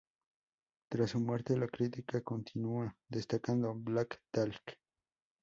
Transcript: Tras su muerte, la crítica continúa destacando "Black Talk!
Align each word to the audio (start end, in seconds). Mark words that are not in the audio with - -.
Tras 0.89 1.11
su 1.11 1.19
muerte, 1.19 1.55
la 1.55 1.67
crítica 1.67 2.21
continúa 2.23 2.97
destacando 3.07 3.75
"Black 3.75 4.19
Talk! 4.31 4.79